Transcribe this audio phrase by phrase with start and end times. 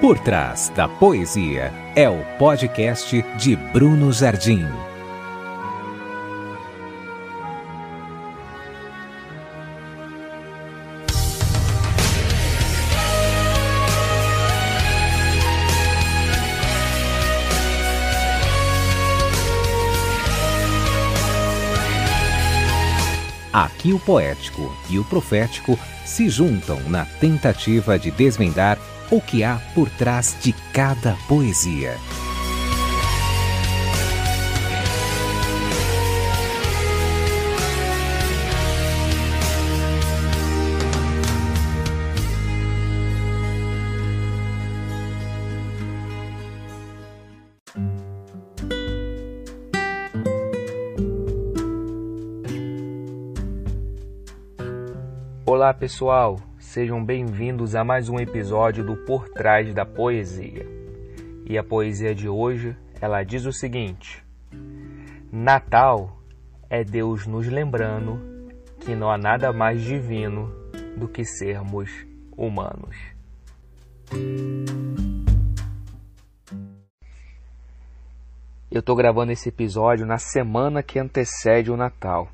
[0.00, 4.64] Por trás da poesia é o podcast de Bruno Jardim.
[23.52, 25.76] Aqui o poético e o profético
[26.06, 28.78] se juntam na tentativa de desvendar
[29.10, 31.96] o que há por trás de cada poesia.
[55.44, 60.66] Olá pessoal, sejam bem-vindos a mais um episódio do Por Trás da Poesia.
[61.46, 64.22] E a poesia de hoje, ela diz o seguinte:
[65.32, 66.20] Natal
[66.68, 68.20] é Deus nos lembrando
[68.80, 70.52] que não há nada mais divino
[70.94, 71.90] do que sermos
[72.36, 72.96] humanos.
[78.70, 82.28] Eu estou gravando esse episódio na semana que antecede o Natal.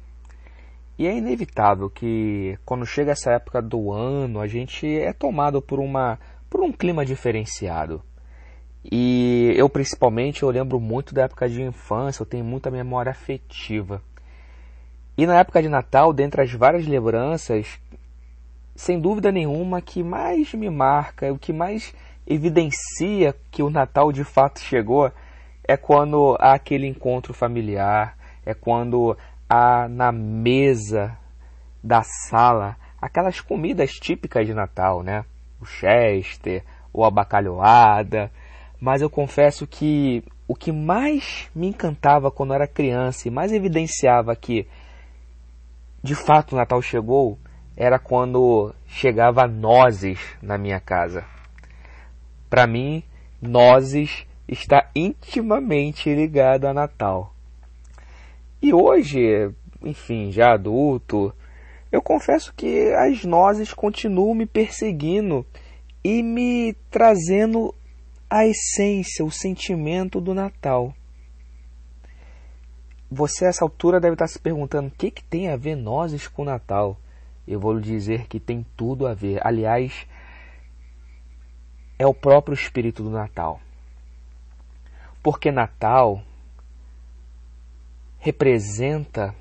[0.99, 5.81] E é inevitável que quando chega essa época do ano, a gente é tomado por
[5.81, 8.01] uma por um clima diferenciado.
[8.85, 14.01] E eu principalmente eu lembro muito da época de infância, eu tenho muita memória afetiva.
[15.17, 17.81] E na época de Natal, dentre as várias lembranças,
[18.77, 21.95] sem dúvida nenhuma, que mais me marca, o que mais
[22.27, 25.11] evidencia que o Natal de fato chegou,
[25.67, 29.17] é quando há aquele encontro familiar, é quando
[29.91, 31.17] na mesa
[31.83, 35.25] da sala aquelas comidas típicas de Natal, né?
[35.61, 38.31] O chester, ou a bacalhoada.
[38.81, 44.35] Mas eu confesso que o que mais me encantava quando era criança e mais evidenciava
[44.35, 44.67] que
[46.03, 47.39] de fato o Natal chegou
[47.77, 51.25] era quando chegava nozes na minha casa.
[52.49, 53.03] Para mim,
[53.41, 57.34] nozes está intimamente ligado a Natal.
[58.65, 59.53] E hoje,
[59.83, 61.35] enfim, já adulto,
[61.93, 65.45] eu confesso que as nozes continuam me perseguindo
[66.03, 67.75] e me trazendo
[68.31, 70.95] a essência, o sentimento do Natal.
[73.11, 76.27] Você, a essa altura, deve estar se perguntando o que, que tem a ver nozes
[76.27, 76.97] com o Natal.
[77.47, 79.47] Eu vou lhe dizer que tem tudo a ver.
[79.47, 80.07] Aliás,
[81.99, 83.61] é o próprio espírito do Natal.
[85.23, 86.23] Porque Natal
[88.25, 89.37] representa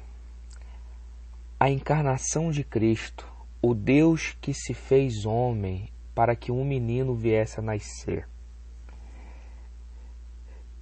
[1.57, 3.25] a encarnação de Cristo,
[3.61, 8.27] o Deus que se fez homem para que um menino viesse a nascer.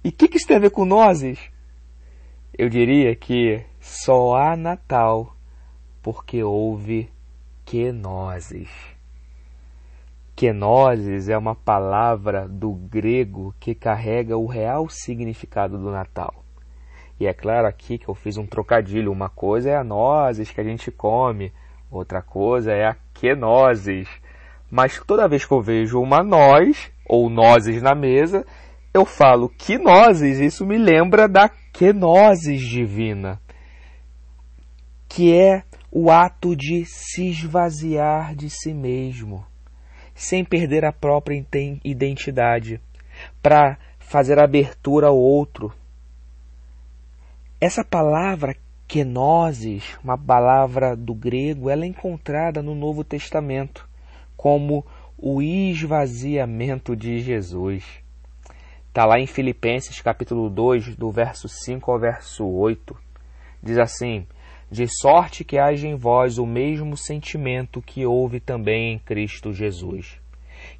[0.02, 1.38] E o que, que isso tem a ver com nozes?
[2.58, 5.36] Eu diria que só há Natal
[6.02, 7.08] porque houve
[7.64, 8.68] quenoses.
[10.34, 16.41] Quenoses é uma palavra do grego que carrega o real significado do Natal.
[17.22, 19.12] E é claro aqui que eu fiz um trocadilho.
[19.12, 21.52] Uma coisa é a nozes que a gente come,
[21.88, 24.08] outra coisa é a quenoses.
[24.68, 28.44] Mas toda vez que eu vejo uma noz ou nozes na mesa,
[28.92, 33.40] eu falo que nozes, isso me lembra da quenoses divina,
[35.08, 35.62] que é
[35.92, 39.46] o ato de se esvaziar de si mesmo,
[40.12, 41.40] sem perder a própria
[41.84, 42.80] identidade,
[43.40, 45.72] para fazer abertura ao outro,
[47.64, 48.56] essa palavra
[48.88, 53.88] kenosis, uma palavra do grego, ela é encontrada no Novo Testamento
[54.36, 54.84] como
[55.16, 57.84] o esvaziamento de Jesus.
[58.88, 62.96] Está lá em Filipenses capítulo 2, do verso 5 ao verso 8.
[63.62, 64.26] Diz assim:
[64.68, 70.18] De sorte que haja em vós o mesmo sentimento que houve também em Cristo Jesus,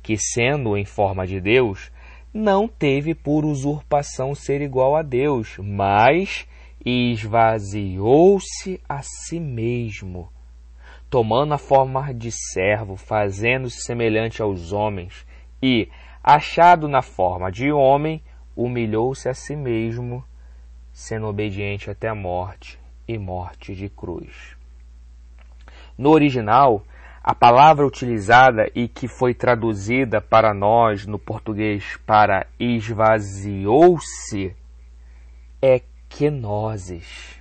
[0.03, 1.93] que, sendo em forma de Deus,
[2.35, 6.45] não teve por usurpação ser igual a Deus, mas
[6.85, 10.33] esvaziou-se a si mesmo,
[11.09, 15.27] tomando a forma de servo, fazendo-se semelhante aos homens,
[15.63, 15.89] e,
[16.23, 18.23] achado na forma de homem,
[18.57, 20.25] humilhou-se a si mesmo,
[20.93, 24.57] sendo obediente até a morte e morte de cruz.
[25.97, 26.83] No original,
[27.23, 34.57] a palavra utilizada e que foi traduzida para nós no português para esvaziou-se
[35.61, 35.81] é
[36.13, 37.41] quenoses.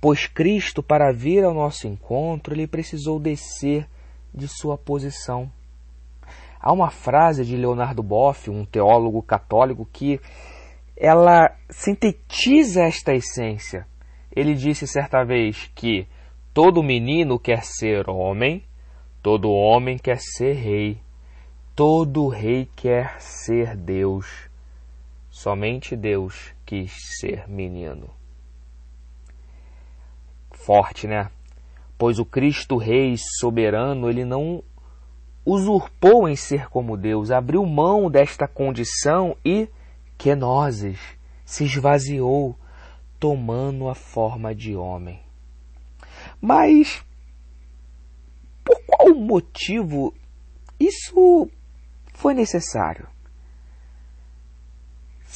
[0.00, 3.88] Pois Cristo, para vir ao nosso encontro, ele precisou descer
[4.32, 5.50] de sua posição.
[6.60, 10.20] Há uma frase de Leonardo Boff, um teólogo católico, que
[10.96, 13.86] ela sintetiza esta essência.
[14.34, 16.06] Ele disse certa vez que
[16.54, 18.64] todo menino quer ser homem,
[19.20, 21.00] todo homem quer ser rei,
[21.74, 24.48] todo rei quer ser Deus.
[25.28, 28.10] Somente Deus quis ser menino.
[30.52, 31.30] Forte, né?
[31.96, 34.62] Pois o Cristo Rei soberano, ele não
[35.46, 39.66] usurpou em ser como Deus, abriu mão desta condição e,
[40.36, 41.00] nozes
[41.42, 42.54] se esvaziou,
[43.18, 45.22] tomando a forma de homem.
[46.38, 47.02] Mas,
[48.62, 50.12] por qual motivo
[50.78, 51.48] isso
[52.12, 53.08] foi necessário?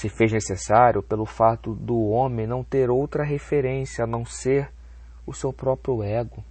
[0.02, 4.68] Se fez necessário pelo fato do homem não ter outra referência a não ser
[5.24, 6.42] o seu próprio ego.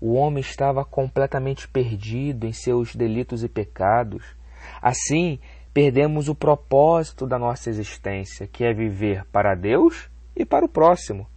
[0.00, 4.34] O homem estava completamente perdido em seus delitos e pecados.
[4.82, 5.38] Assim,
[5.72, 11.28] perdemos o propósito da nossa existência, que é viver para Deus e para o próximo,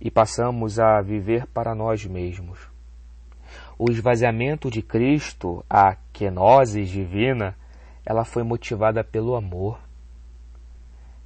[0.00, 2.58] e passamos a viver para nós mesmos.
[3.78, 7.54] O esvaziamento de Cristo, a kenosis divina,
[8.02, 9.91] ela foi motivada pelo amor.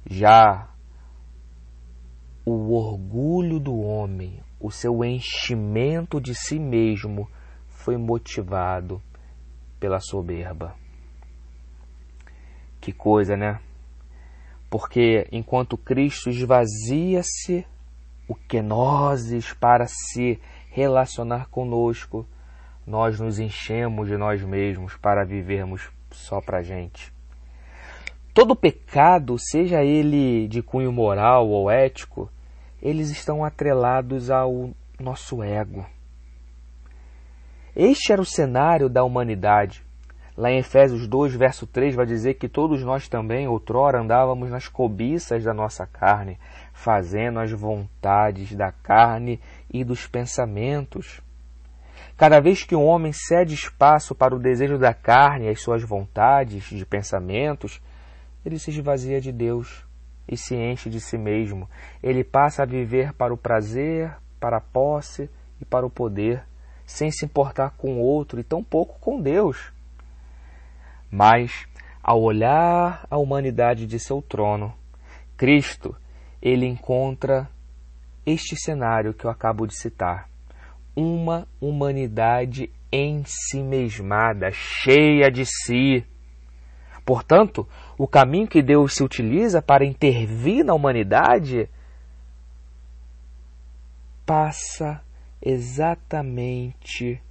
[0.09, 0.69] Já
[2.45, 7.29] o orgulho do homem, o seu enchimento de si mesmo
[7.67, 9.01] foi motivado
[9.79, 10.73] pela soberba.
[12.79, 13.59] Que coisa, né?
[14.69, 17.65] Porque enquanto Cristo esvazia-se
[18.29, 20.39] o kenosis para se
[20.71, 22.25] relacionar conosco,
[22.85, 27.16] nós nos enchemos de nós mesmos para vivermos só para gente.
[28.37, 32.29] Todo pecado, seja ele de cunho moral ou ético,
[32.79, 34.69] eles estão atrelados ao
[34.99, 35.83] nosso ego.
[37.75, 39.83] Este era o cenário da humanidade.
[40.37, 44.67] Lá em Efésios 2, verso 3, vai dizer que todos nós também, outrora, andávamos nas
[44.67, 46.37] cobiças da nossa carne,
[46.73, 51.21] fazendo as vontades da carne e dos pensamentos.
[52.15, 55.81] Cada vez que um homem cede espaço para o desejo da carne e as suas
[55.81, 57.81] vontades de pensamentos,
[58.47, 59.85] ele se esvazia de Deus
[60.25, 61.69] e se enche de si mesmo.
[62.01, 65.29] Ele passa a viver para o prazer, para a posse
[65.59, 66.43] e para o poder,
[66.85, 69.73] sem se importar com o outro e tampouco com Deus.
[71.11, 71.67] Mas,
[72.01, 74.73] ao olhar a humanidade de seu trono,
[75.35, 75.93] Cristo,
[76.41, 77.49] ele encontra
[78.25, 80.29] este cenário que eu acabo de citar.
[80.95, 86.05] Uma humanidade em si mesmada, cheia de si.
[87.05, 87.67] Portanto,
[87.97, 91.69] o caminho que Deus se utiliza para intervir na humanidade
[94.25, 95.01] passa
[95.41, 97.21] exatamente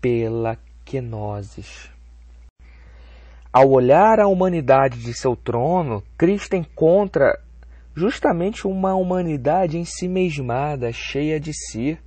[0.00, 1.90] pela kenosis.
[3.52, 7.40] Ao olhar a humanidade de seu trono, Cristo encontra
[7.94, 11.98] justamente uma humanidade em si mesmada, cheia de si.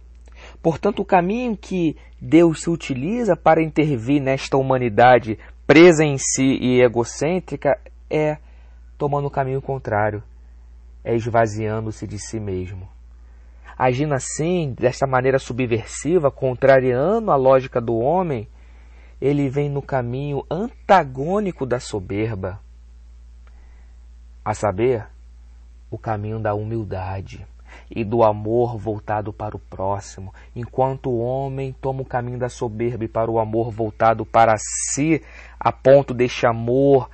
[0.61, 5.39] Portanto, o caminho que Deus se utiliza para intervir nesta humanidade
[5.69, 7.79] presa em si e egocêntrica
[8.09, 8.39] é
[8.97, 10.23] tomando o caminho contrário,
[11.03, 12.89] é esvaziando-se de si mesmo.
[13.77, 18.47] Agindo assim, desta maneira subversiva, contrariando a lógica do homem,
[19.21, 22.59] ele vem no caminho antagônico da soberba,
[24.43, 25.05] a saber,
[25.91, 27.45] o caminho da humildade
[27.89, 33.03] e do amor voltado para o próximo, enquanto o homem toma o caminho da soberba
[33.03, 35.21] e para o amor voltado para si,
[35.59, 37.09] a ponto deste amor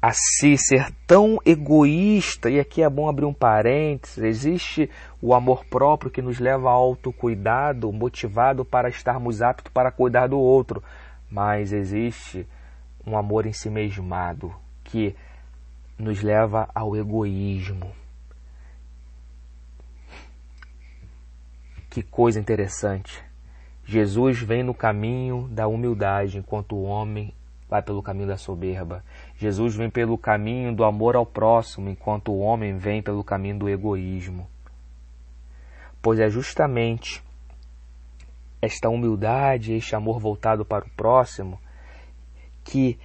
[0.00, 5.64] a si ser tão egoísta, e aqui é bom abrir um parênteses, existe o amor
[5.66, 10.82] próprio que nos leva ao autocuidado, motivado para estarmos aptos para cuidar do outro,
[11.30, 12.44] mas existe
[13.06, 15.14] um amor em si mesmado que
[15.96, 17.92] nos leva ao egoísmo,
[21.92, 23.22] Que coisa interessante.
[23.84, 27.34] Jesus vem no caminho da humildade, enquanto o homem
[27.72, 29.02] vai pelo caminho da soberba.
[29.38, 33.66] Jesus vem pelo caminho do amor ao próximo, enquanto o homem vem pelo caminho do
[33.66, 34.46] egoísmo.
[36.02, 37.24] Pois é justamente
[38.60, 41.58] esta humildade, este amor voltado para o próximo,
[42.62, 42.98] que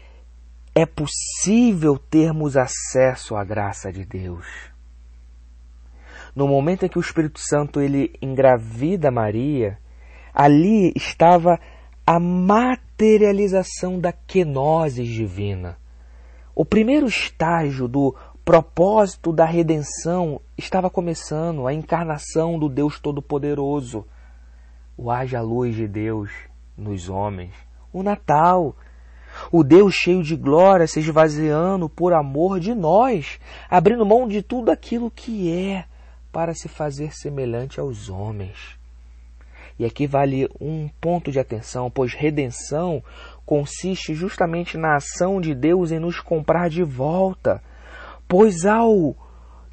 [0.76, 4.46] é possível termos acesso à graça de Deus
[6.36, 9.80] no momento em que o Espírito Santo ele engravida Maria,
[10.32, 11.60] ali estava
[12.06, 12.20] a
[12.98, 15.78] materialização da kenosis divina.
[16.56, 24.04] O primeiro estágio do propósito da redenção estava começando, a encarnação do Deus Todo-Poderoso.
[24.98, 26.32] O haja luz de Deus
[26.76, 27.54] nos homens.
[27.94, 28.76] O Natal.
[29.52, 33.40] O Deus cheio de glória se esvaziando por amor de nós,
[33.70, 35.86] abrindo mão de tudo aquilo que é
[36.32, 38.77] para se fazer semelhante aos homens.
[39.80, 43.04] E aqui vale um ponto de atenção, pois redenção
[43.46, 47.62] consiste justamente na ação de Deus em nos comprar de volta.
[48.28, 49.16] Pois ao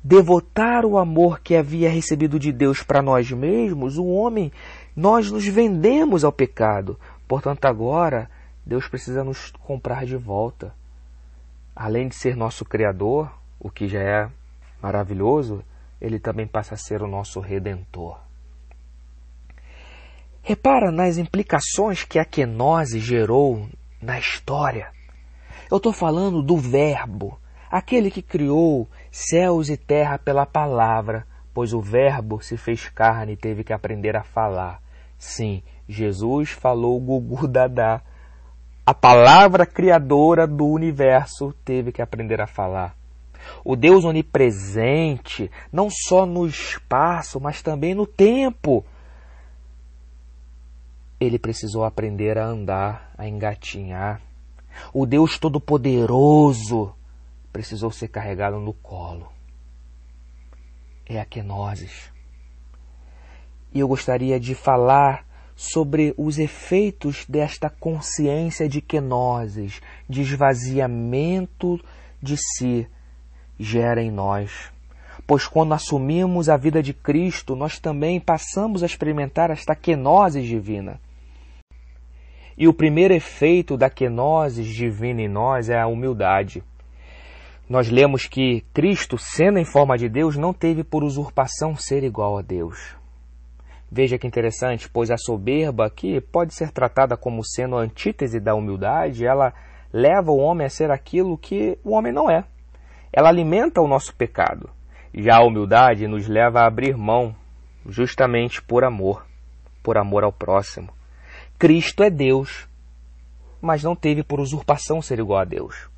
[0.02, 4.52] devotar o amor que havia recebido de Deus para nós mesmos, o homem,
[4.94, 7.00] nós nos vendemos ao pecado.
[7.26, 8.30] Portanto, agora
[8.66, 10.74] Deus precisa nos comprar de volta.
[11.74, 14.28] Além de ser nosso Criador, o que já é
[14.82, 15.64] maravilhoso,
[15.98, 18.23] ele também passa a ser o nosso Redentor.
[20.46, 23.66] Repara nas implicações que a quenose gerou
[23.98, 24.90] na história.
[25.70, 31.80] Eu estou falando do Verbo, aquele que criou céus e terra pela palavra, pois o
[31.80, 34.82] Verbo se fez carne e teve que aprender a falar.
[35.16, 38.02] Sim, Jesus falou gugu dadá.
[38.84, 42.94] A palavra criadora do universo teve que aprender a falar.
[43.64, 48.84] O Deus onipresente, não só no espaço, mas também no tempo,
[51.20, 54.20] ele precisou aprender a andar, a engatinhar.
[54.92, 56.94] O Deus Todo-Poderoso
[57.52, 59.32] precisou ser carregado no colo.
[61.06, 62.10] É a quenoses.
[63.72, 71.80] E eu gostaria de falar sobre os efeitos desta consciência de quenoses, de esvaziamento
[72.20, 72.88] de si,
[73.58, 74.73] gera em nós.
[75.26, 81.00] Pois quando assumimos a vida de Cristo, nós também passamos a experimentar esta quenose divina.
[82.56, 86.62] E o primeiro efeito da quenose divina em nós é a humildade.
[87.68, 92.36] Nós lemos que Cristo, sendo em forma de Deus, não teve por usurpação ser igual
[92.36, 92.94] a Deus.
[93.90, 98.54] Veja que interessante, pois a soberba, que pode ser tratada como sendo a antítese da
[98.54, 99.54] humildade, ela
[99.92, 102.44] leva o homem a ser aquilo que o homem não é.
[103.12, 104.68] Ela alimenta o nosso pecado.
[105.16, 107.36] Já a humildade nos leva a abrir mão,
[107.88, 109.24] justamente por amor,
[109.80, 110.88] por amor ao próximo.
[111.56, 112.66] Cristo é Deus,
[113.62, 115.88] mas não teve por usurpação ser igual a Deus.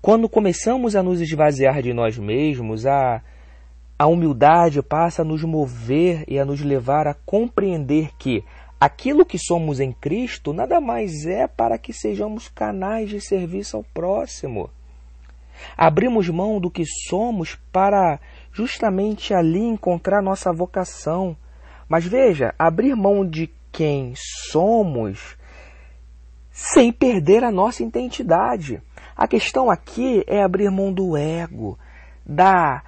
[0.00, 3.20] Quando começamos a nos esvaziar de nós mesmos, a,
[3.98, 8.44] a humildade passa a nos mover e a nos levar a compreender que
[8.80, 13.82] aquilo que somos em Cristo nada mais é para que sejamos canais de serviço ao
[13.82, 14.70] próximo.
[15.76, 18.20] Abrimos mão do que somos para
[18.52, 21.36] justamente ali encontrar nossa vocação.
[21.88, 25.36] Mas veja, abrir mão de quem somos
[26.50, 28.82] sem perder a nossa identidade.
[29.16, 31.78] A questão aqui é abrir mão do ego,
[32.26, 32.82] da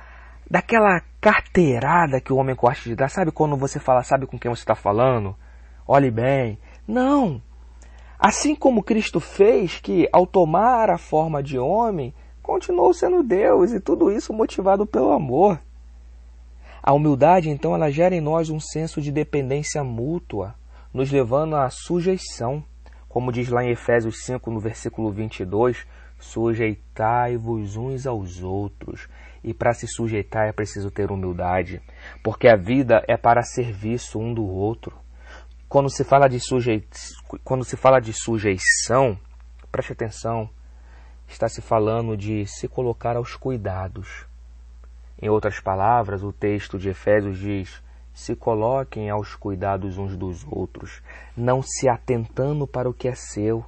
[0.50, 3.08] daquela carteirada que o homem gosta de dar.
[3.08, 5.36] Sabe quando você fala, sabe com quem você está falando?
[5.86, 6.58] Olhe bem.
[6.86, 7.40] Não.
[8.18, 12.12] Assim como Cristo fez, que ao tomar a forma de homem,
[12.50, 15.60] continuou sendo Deus, e tudo isso motivado pelo amor.
[16.82, 20.56] A humildade, então, ela gera em nós um senso de dependência mútua
[20.92, 22.64] nos levando à sujeição.
[23.08, 25.86] Como diz lá em Efésios 5, no versículo 22,
[26.18, 29.08] sujeitai-vos uns aos outros.
[29.44, 31.80] E para se sujeitar é preciso ter humildade,
[32.20, 34.92] porque a vida é para serviço um do outro.
[35.68, 36.84] Quando se fala de, sujei...
[37.44, 39.16] Quando se fala de sujeição,
[39.70, 40.50] preste atenção,
[41.30, 44.26] está se falando de se colocar aos cuidados.
[45.22, 47.82] Em outras palavras, o texto de Efésios diz:
[48.12, 51.00] se coloquem aos cuidados uns dos outros,
[51.36, 53.64] não se atentando para o que é seu,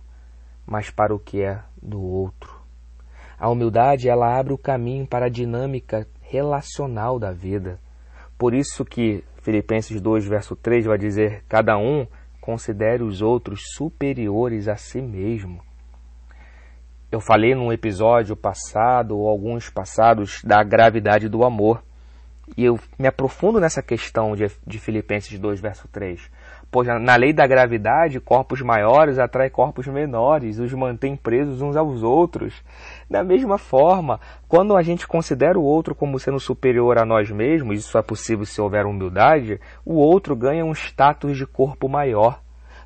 [0.66, 2.60] mas para o que é do outro.
[3.38, 7.78] A humildade ela abre o caminho para a dinâmica relacional da vida.
[8.36, 12.06] Por isso que Filipenses 2, verso 3 vai dizer: cada um
[12.40, 15.62] considere os outros superiores a si mesmo.
[17.12, 21.82] Eu falei num episódio passado, ou alguns passados, da gravidade do amor.
[22.56, 26.30] E eu me aprofundo nessa questão de, de Filipenses 2, verso 3.
[26.70, 32.02] Pois na lei da gravidade, corpos maiores atraem corpos menores, os mantém presos uns aos
[32.02, 32.64] outros.
[33.10, 37.80] Da mesma forma, quando a gente considera o outro como sendo superior a nós mesmos,
[37.80, 42.40] isso é possível se houver humildade, o outro ganha um status de corpo maior.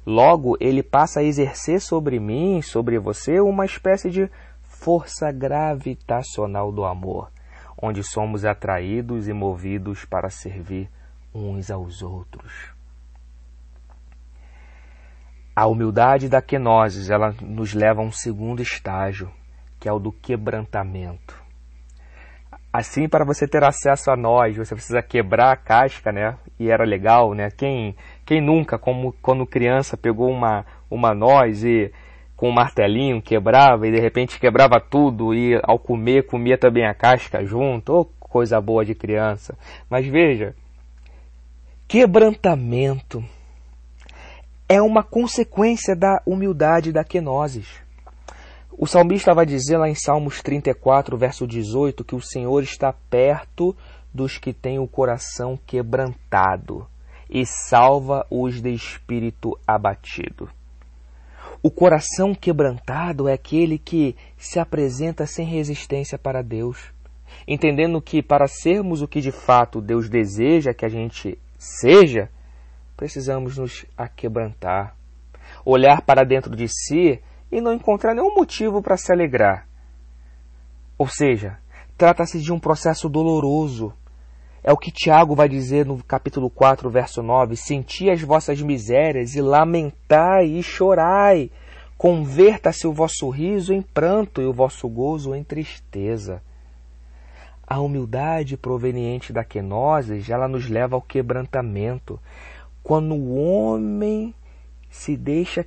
[0.07, 4.31] Logo, ele passa a exercer sobre mim, sobre você, uma espécie de
[4.63, 7.29] força gravitacional do amor
[7.81, 10.91] onde somos atraídos e movidos para servir
[11.35, 12.75] uns aos outros.
[15.55, 19.31] A humildade da kenosis, ela nos leva a um segundo estágio,
[19.79, 21.43] que é o do quebrantamento.
[22.73, 26.37] Assim, para você ter acesso a nós, você precisa quebrar a casca, né?
[26.59, 27.51] E era legal, né?
[27.51, 31.93] Quem, quem nunca, como quando criança, pegou uma, uma noz e
[32.35, 36.93] com um martelinho, quebrava e de repente quebrava tudo e ao comer comia também a
[36.93, 37.93] casca junto.
[37.95, 39.57] Oh, coisa boa de criança.
[39.89, 40.57] Mas veja,
[41.87, 43.25] quebrantamento
[44.69, 47.81] é uma consequência da humildade da kenosis.
[48.77, 53.75] O salmista vai dizer lá em Salmos 34, verso 18, que o Senhor está perto
[54.13, 56.87] dos que têm o coração quebrantado
[57.29, 60.49] e salva os de espírito abatido.
[61.63, 66.93] O coração quebrantado é aquele que se apresenta sem resistência para Deus,
[67.47, 72.31] entendendo que para sermos o que de fato Deus deseja que a gente seja,
[72.97, 74.95] precisamos nos aquebrantar,
[75.65, 79.67] olhar para dentro de si e não encontrar nenhum motivo para se alegrar.
[80.99, 81.59] Ou seja,
[81.97, 83.93] trata-se de um processo doloroso.
[84.67, 89.37] É o que Tiago vai dizer no capítulo 4, verso 9: Senti as vossas misérias
[89.37, 91.53] e lamentai e chorai.
[91.97, 96.43] Converta-se o vosso riso em pranto e o vosso gozo em tristeza.
[97.65, 102.19] A humildade proveniente da kenosis, ela nos leva ao quebrantamento.
[102.83, 104.35] Quando o homem
[104.91, 105.65] se deixa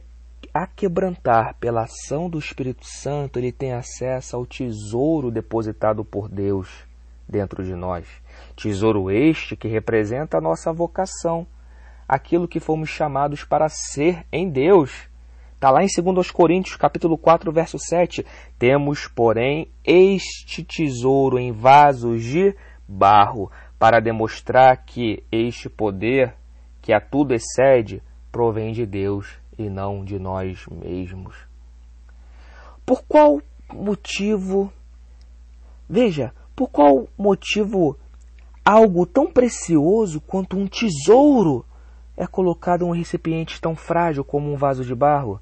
[0.53, 6.88] aquebrantar pela ação do Espírito Santo, ele tem acesso ao tesouro depositado por Deus
[7.29, 8.07] dentro de nós.
[8.55, 11.45] Tesouro este que representa a nossa vocação,
[12.07, 15.07] aquilo que fomos chamados para ser em Deus.
[15.53, 18.25] Está lá em 2 Coríntios, capítulo 4, verso 7.
[18.57, 22.55] Temos, porém, este tesouro em vasos de
[22.87, 26.33] barro, para demonstrar que este poder,
[26.81, 31.35] que a tudo excede, provém de Deus e não de nós mesmos.
[32.85, 34.71] Por qual motivo,
[35.87, 37.97] veja, por qual motivo
[38.65, 41.65] algo tão precioso quanto um tesouro
[42.17, 45.39] é colocado em um recipiente tão frágil como um vaso de barro?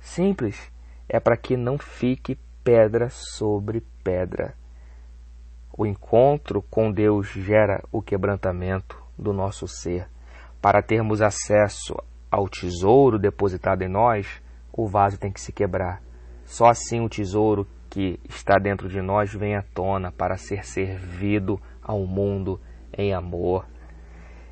[0.00, 0.72] Simples,
[1.06, 4.54] é para que não fique pedra sobre pedra.
[5.76, 10.08] O encontro com Deus gera o quebrantamento do nosso ser.
[10.58, 11.94] Para termos acesso
[12.30, 14.40] ao tesouro depositado em nós,
[14.72, 16.02] o vaso tem que se quebrar.
[16.46, 21.60] Só assim o tesouro que está dentro de nós vem à tona para ser servido
[21.82, 22.60] ao mundo
[22.96, 23.66] em amor.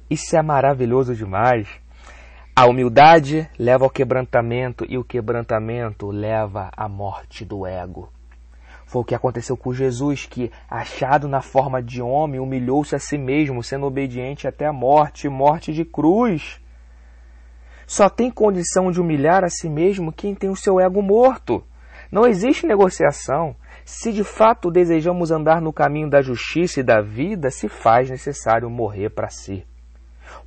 [0.08, 1.68] Isso é maravilhoso demais.
[2.54, 8.10] A humildade leva ao quebrantamento e o quebrantamento leva à morte do ego.
[8.86, 13.18] Foi o que aconteceu com Jesus, que, achado na forma de homem, humilhou-se a si
[13.18, 16.60] mesmo, sendo obediente até a morte morte de cruz.
[17.84, 21.64] Só tem condição de humilhar a si mesmo quem tem o seu ego morto.
[22.10, 23.56] Não existe negociação.
[23.84, 28.68] Se de fato desejamos andar no caminho da justiça e da vida, se faz necessário
[28.68, 29.64] morrer para si.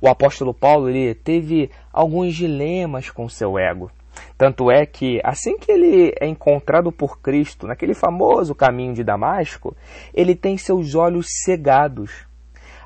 [0.00, 3.90] O apóstolo Paulo ele teve alguns dilemas com seu ego.
[4.36, 9.76] Tanto é que, assim que ele é encontrado por Cristo, naquele famoso caminho de Damasco,
[10.12, 12.26] ele tem seus olhos cegados.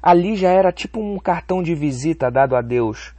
[0.02, 3.14] Ali já era tipo um cartão de visita dado a Deus,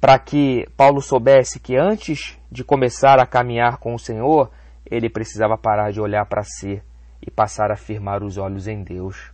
[0.00, 4.50] para que Paulo soubesse que antes de começar a caminhar com o Senhor,
[4.86, 6.80] ele precisava parar de olhar para si
[7.20, 9.32] e passar a firmar os olhos em Deus.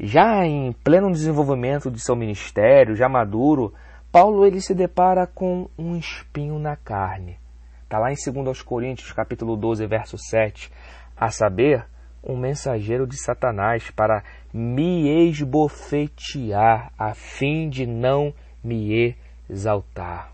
[0.00, 3.74] Já em pleno desenvolvimento de seu ministério, já maduro,
[4.10, 7.38] Paulo ele se depara com um espinho na carne.
[7.82, 10.70] Está lá em 2 Coríntios, capítulo 12, verso 7,
[11.16, 11.84] a saber,
[12.22, 19.16] um mensageiro de Satanás para me esbofetear, a fim de não me
[19.48, 20.32] exaltar.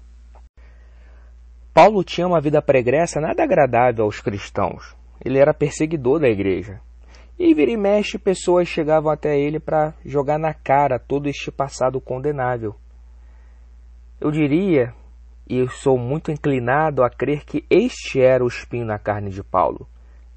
[1.73, 4.97] Paulo tinha uma vida pregressa nada agradável aos cristãos.
[5.25, 6.81] Ele era perseguidor da igreja.
[7.37, 12.01] E vira e mexe, pessoas chegavam até ele para jogar na cara todo este passado
[12.01, 12.77] condenável.
[14.21, 14.95] Eu diria,
[15.49, 19.43] e eu sou muito inclinado a crer que este era o espinho na carne de
[19.43, 19.89] Paulo.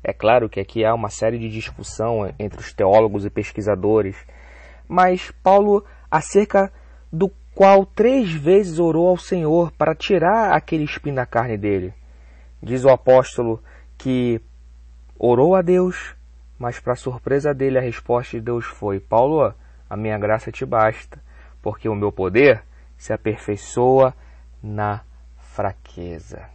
[0.04, 4.18] É claro que aqui há uma série de discussão entre os teólogos e pesquisadores,
[4.88, 6.72] mas Paulo, acerca
[7.12, 11.92] do qual três vezes orou ao Senhor para tirar aquele espinho da carne dele.
[12.62, 13.64] Diz o apóstolo
[13.98, 14.40] que
[15.18, 16.16] orou a Deus,
[16.60, 19.56] mas, para surpresa dele, a resposta de Deus foi: Paulo,
[19.90, 21.20] a minha graça te basta,
[21.60, 22.64] porque o meu poder
[22.96, 24.14] se aperfeiçoa
[24.62, 25.02] na
[25.40, 26.48] fraqueza.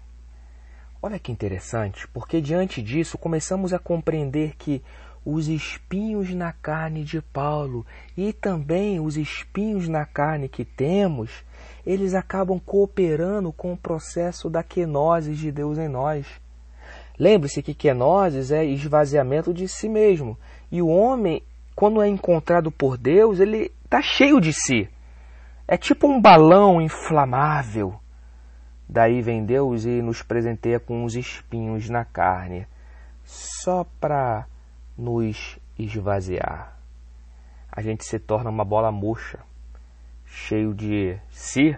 [1.02, 4.80] Olha que interessante, porque diante disso começamos a compreender que
[5.24, 11.44] os espinhos na carne de Paulo e também os espinhos na carne que temos,
[11.86, 16.26] eles acabam cooperando com o processo da quenose de Deus em nós.
[17.18, 20.36] Lembre-se que kenosis é esvaziamento de si mesmo.
[20.70, 21.42] E o homem,
[21.74, 24.88] quando é encontrado por Deus, ele está cheio de si.
[25.68, 27.94] É tipo um balão inflamável.
[28.88, 32.66] Daí vem Deus e nos presenteia com os espinhos na carne,
[33.24, 34.46] só para
[34.96, 36.78] nos esvaziar.
[37.70, 39.40] A gente se torna uma bola murcha,
[40.26, 41.76] cheio de si,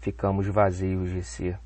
[0.00, 1.56] ficamos vazios de si.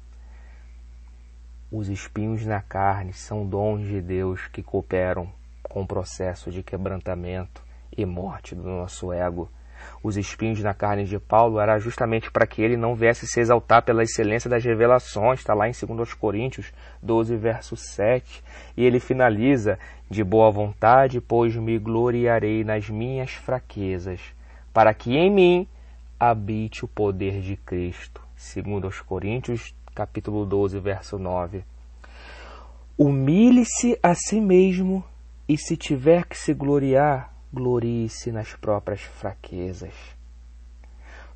[1.70, 5.30] Os espinhos na carne são dons de Deus que cooperam
[5.62, 7.62] com o processo de quebrantamento
[7.94, 9.50] e morte do nosso ego.
[10.02, 13.82] Os espinhos na carne de Paulo era justamente para que ele não viesse se exaltar
[13.82, 16.72] pela excelência das revelações, está lá em 2 Coríntios
[17.02, 18.42] 12, verso 7.
[18.76, 19.78] E ele finaliza:
[20.10, 24.20] De boa vontade, pois me gloriarei nas minhas fraquezas,
[24.72, 25.68] para que em mim
[26.18, 28.20] habite o poder de Cristo.
[28.36, 31.64] 2 Coríntios capítulo 12, verso 9.
[32.96, 35.04] Humilhe-se a si mesmo
[35.48, 39.94] e se tiver que se gloriar, glorie-se nas próprias fraquezas.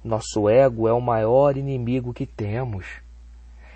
[0.04, 2.86] Nosso ego é o maior inimigo que temos.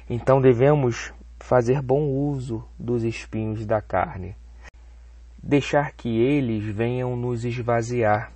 [0.08, 4.36] Então devemos fazer bom uso dos espinhos da carne,
[5.42, 8.32] deixar que eles venham nos esvaziar,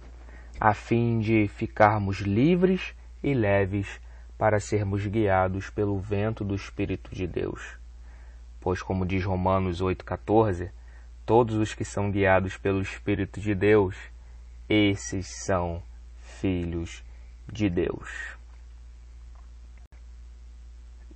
[0.61, 4.01] a fim de ficarmos livres e leves
[4.39, 7.79] para sermos guiados pelo vento do Espírito de Deus.
[8.61, 10.71] Pois, como diz Romanos 8,14,
[11.25, 13.97] todos os que são guiados pelo Espírito de Deus,
[14.69, 15.83] esses são
[16.41, 17.05] filhos
[17.51, 18.37] de Deus.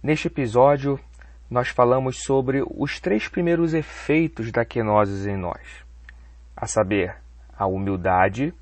[0.03, 1.01] Neste episódio,
[1.49, 5.85] nós falamos sobre os três primeiros efeitos da quenose em nós,
[6.57, 7.17] a saber,
[7.57, 8.53] a humildade,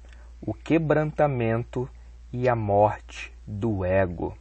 [0.41, 1.89] o quebrantamento
[2.33, 4.37] e a morte do ego.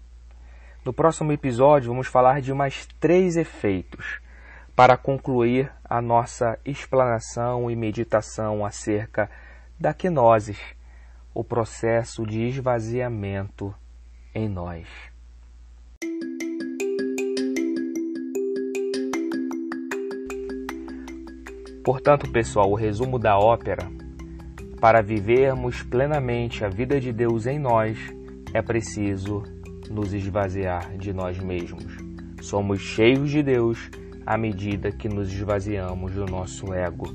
[0.84, 4.20] No próximo episódio, vamos falar de mais três efeitos
[4.82, 9.30] para concluir a nossa explanação e meditação acerca
[9.80, 10.58] da quenoses,
[11.36, 13.76] o processo de esvaziamento
[14.34, 14.88] em nós.
[21.86, 23.88] Portanto, pessoal, o resumo da ópera:
[24.80, 28.00] para vivermos plenamente a vida de Deus em nós,
[28.52, 29.44] é preciso
[29.92, 31.86] nos esvaziar de nós mesmos.
[32.42, 37.14] Somos cheios de Deus à medida que nos esvaziamos do nosso ego.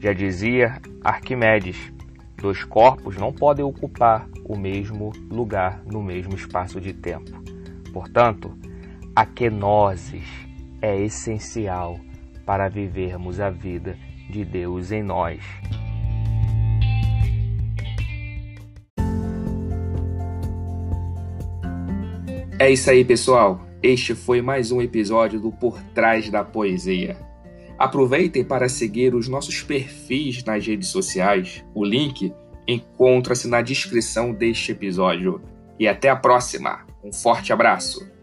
[0.00, 1.92] Já dizia Arquimedes:
[2.36, 7.42] dois corpos não podem ocupar o mesmo lugar no mesmo espaço de tempo.
[7.92, 8.56] Portanto,
[9.16, 10.28] a kenosis
[10.82, 11.98] é essencial
[12.44, 13.96] para vivermos a vida
[14.28, 15.40] de Deus em nós.
[22.58, 23.60] É isso aí, pessoal.
[23.84, 27.18] Este foi mais um episódio do Por Trás da Poesia.
[27.78, 31.62] Aproveitem para seguir os nossos perfis nas redes sociais.
[31.74, 32.32] O link
[32.66, 35.38] encontra-se na descrição deste episódio.
[35.78, 36.86] E até a próxima.
[37.04, 38.13] Um forte abraço.